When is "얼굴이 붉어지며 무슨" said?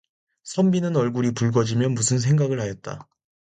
0.95-2.17